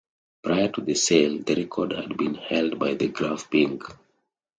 Prior 0.41 0.67
to 0.69 0.81
the 0.81 0.95
sale, 0.95 1.37
the 1.43 1.53
record 1.53 1.91
had 1.91 2.17
been 2.17 2.33
held 2.33 2.79
by 2.79 2.95
the 2.95 3.09
Graff 3.09 3.51
Pink. 3.51 3.83